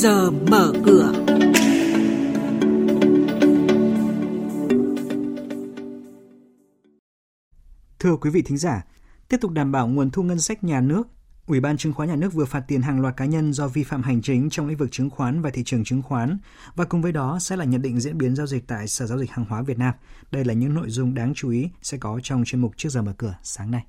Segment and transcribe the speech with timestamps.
[0.00, 1.12] giờ mở cửa.
[7.98, 8.84] Thưa quý vị thính giả,
[9.28, 11.08] tiếp tục đảm bảo nguồn thu ngân sách nhà nước,
[11.46, 13.84] Ủy ban chứng khoán nhà nước vừa phạt tiền hàng loạt cá nhân do vi
[13.84, 16.38] phạm hành chính trong lĩnh vực chứng khoán và thị trường chứng khoán
[16.74, 19.18] và cùng với đó sẽ là nhận định diễn biến giao dịch tại Sở giao
[19.18, 19.94] dịch hàng hóa Việt Nam.
[20.30, 23.02] Đây là những nội dung đáng chú ý sẽ có trong chuyên mục trước giờ
[23.02, 23.84] mở cửa sáng nay.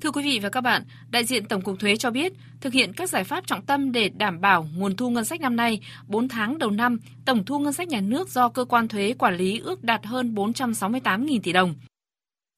[0.00, 2.92] Thưa quý vị và các bạn, đại diện Tổng cục Thuế cho biết, thực hiện
[2.92, 6.28] các giải pháp trọng tâm để đảm bảo nguồn thu ngân sách năm nay, 4
[6.28, 9.58] tháng đầu năm, tổng thu ngân sách nhà nước do cơ quan thuế quản lý
[9.58, 11.74] ước đạt hơn 468.000 tỷ đồng.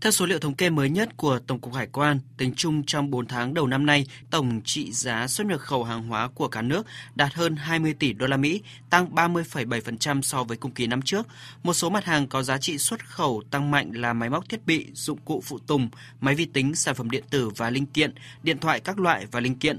[0.03, 3.11] Theo số liệu thống kê mới nhất của Tổng cục Hải quan, tính chung trong
[3.11, 6.63] 4 tháng đầu năm nay, tổng trị giá xuất nhập khẩu hàng hóa của cả
[6.63, 11.03] nước đạt hơn 20 tỷ đô la Mỹ, tăng 30,7% so với cùng kỳ năm
[11.03, 11.27] trước.
[11.63, 14.67] Một số mặt hàng có giá trị xuất khẩu tăng mạnh là máy móc thiết
[14.67, 15.89] bị, dụng cụ phụ tùng,
[16.21, 19.41] máy vi tính, sản phẩm điện tử và linh kiện, điện thoại các loại và
[19.41, 19.79] linh kiện.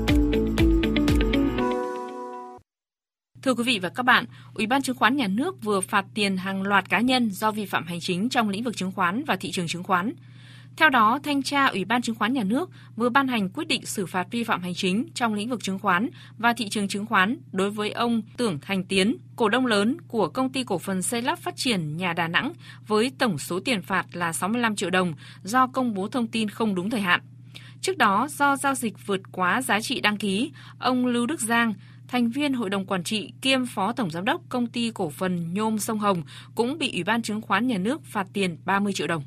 [3.41, 6.37] Thưa quý vị và các bạn, Ủy ban chứng khoán nhà nước vừa phạt tiền
[6.37, 9.35] hàng loạt cá nhân do vi phạm hành chính trong lĩnh vực chứng khoán và
[9.35, 10.13] thị trường chứng khoán.
[10.77, 13.85] Theo đó, thanh tra Ủy ban chứng khoán nhà nước vừa ban hành quyết định
[13.85, 17.05] xử phạt vi phạm hành chính trong lĩnh vực chứng khoán và thị trường chứng
[17.05, 21.01] khoán đối với ông Tưởng Thành Tiến, cổ đông lớn của công ty cổ phần
[21.01, 22.53] xây lắp phát triển nhà Đà Nẵng
[22.87, 26.75] với tổng số tiền phạt là 65 triệu đồng do công bố thông tin không
[26.75, 27.21] đúng thời hạn.
[27.81, 31.73] Trước đó, do giao dịch vượt quá giá trị đăng ký, ông Lưu Đức Giang,
[32.11, 35.53] thành viên hội đồng quản trị kiêm phó tổng giám đốc công ty cổ phần
[35.53, 36.23] nhôm sông Hồng
[36.55, 39.23] cũng bị Ủy ban chứng khoán nhà nước phạt tiền 30 triệu đồng.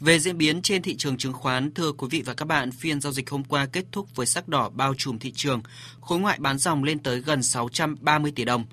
[0.00, 3.00] Về diễn biến trên thị trường chứng khoán, thưa quý vị và các bạn, phiên
[3.00, 5.62] giao dịch hôm qua kết thúc với sắc đỏ bao trùm thị trường,
[6.00, 8.64] khối ngoại bán dòng lên tới gần 630 tỷ đồng.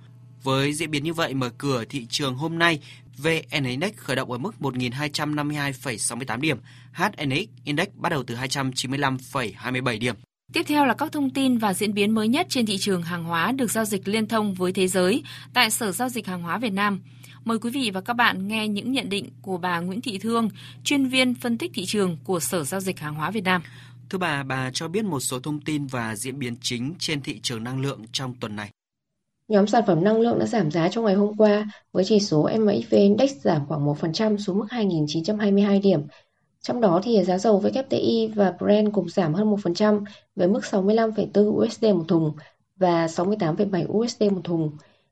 [0.44, 2.79] Với diễn biến như vậy, mở cửa thị trường hôm nay,
[3.18, 6.58] VN Index khởi động ở mức 1.252,68 điểm,
[6.94, 10.16] HNX Index bắt đầu từ 295,27 điểm.
[10.54, 13.24] Tiếp theo là các thông tin và diễn biến mới nhất trên thị trường hàng
[13.24, 15.24] hóa được giao dịch liên thông với thế giới
[15.54, 17.02] tại Sở Giao dịch Hàng hóa Việt Nam.
[17.46, 20.50] Mời quý vị và các bạn nghe những nhận định của bà Nguyễn Thị Thương,
[20.84, 23.62] chuyên viên phân tích thị trường của Sở Giao dịch Hàng hóa Việt Nam.
[24.09, 27.40] Thưa bà, bà cho biết một số thông tin và diễn biến chính trên thị
[27.44, 28.70] trường năng lượng trong tuần này.
[29.48, 32.50] Nhóm sản phẩm năng lượng đã giảm giá trong ngày hôm qua với chỉ số
[32.59, 36.02] MXV Index giảm khoảng 1% xuống mức 2.922 điểm
[36.62, 40.03] trong đó thì giá dầu WTI và Brent cùng giảm hơn 1%
[40.36, 42.34] với mức 65,4 USD một thùng
[42.75, 44.72] và 68,7 USD một thùng.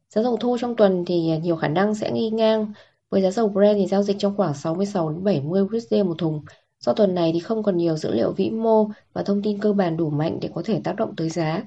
[0.10, 2.74] Giá dầu thô trong tuần thì nhiều khả năng sẽ nghi ngang
[3.10, 6.42] với giá dầu Brent thì giao dịch trong khoảng 66 đến 70 USD một thùng.
[6.80, 9.74] Do tuần này thì không còn nhiều dữ liệu vĩ mô và thông tin cơ
[9.74, 11.64] bản đủ mạnh để có thể tác động tới giá.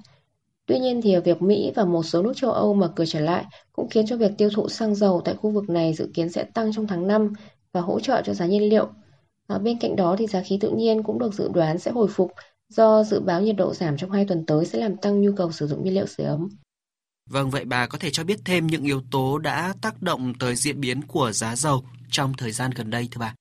[0.66, 3.44] Tuy nhiên thì việc Mỹ và một số nước châu Âu mở cửa trở lại
[3.72, 6.44] cũng khiến cho việc tiêu thụ xăng dầu tại khu vực này dự kiến sẽ
[6.44, 7.32] tăng trong tháng 5
[7.72, 8.88] và hỗ trợ cho giá nhiên liệu.
[9.50, 12.08] À, bên cạnh đó thì giá khí tự nhiên cũng được dự đoán sẽ hồi
[12.08, 12.32] phục
[12.68, 15.52] do dự báo nhiệt độ giảm trong hai tuần tới sẽ làm tăng nhu cầu
[15.52, 16.48] sử dụng nhiên liệu sưởi ấm.
[17.30, 20.56] Vâng, vậy bà có thể cho biết thêm những yếu tố đã tác động tới
[20.56, 23.34] diễn biến của giá dầu trong thời gian gần đây thưa bà?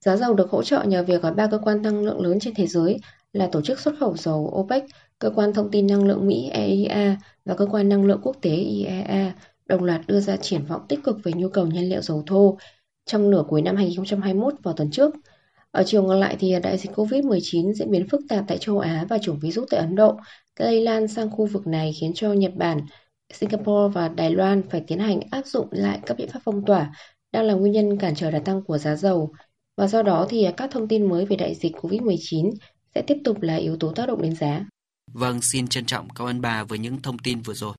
[0.00, 2.54] Giá dầu được hỗ trợ nhờ việc ở ba cơ quan năng lượng lớn trên
[2.54, 2.98] thế giới
[3.32, 4.84] là Tổ chức xuất khẩu dầu OPEC,
[5.18, 8.50] Cơ quan thông tin năng lượng Mỹ EIA và Cơ quan năng lượng quốc tế
[8.50, 9.32] IEA
[9.66, 12.58] đồng loạt đưa ra triển vọng tích cực về nhu cầu nhiên liệu dầu thô
[13.06, 15.14] trong nửa cuối năm 2021 vào tuần trước–
[15.70, 19.06] ở chiều ngược lại thì đại dịch Covid-19 diễn biến phức tạp tại châu Á
[19.08, 20.16] và chủng virus tại Ấn Độ
[20.58, 22.80] lây lan sang khu vực này khiến cho Nhật Bản,
[23.32, 26.92] Singapore và Đài Loan phải tiến hành áp dụng lại các biện pháp phong tỏa
[27.32, 29.32] đang là nguyên nhân cản trở đà tăng của giá dầu.
[29.76, 32.52] Và do đó thì các thông tin mới về đại dịch Covid-19
[32.94, 34.64] sẽ tiếp tục là yếu tố tác động đến giá.
[35.12, 37.74] Vâng, xin trân trọng cảm ơn bà với những thông tin vừa rồi.